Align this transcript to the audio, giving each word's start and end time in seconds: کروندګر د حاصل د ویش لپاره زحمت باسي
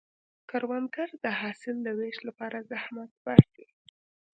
کروندګر 0.49 1.09
د 1.23 1.25
حاصل 1.39 1.75
د 1.83 1.87
ویش 1.99 2.17
لپاره 2.27 2.57
زحمت 2.71 3.11
باسي 3.23 3.65